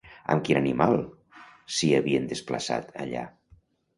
[0.35, 0.95] Amb quin animal
[1.75, 3.27] s'hi havien desplaçat, allà?